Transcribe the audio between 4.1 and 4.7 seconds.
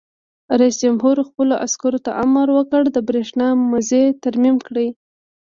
ترمیم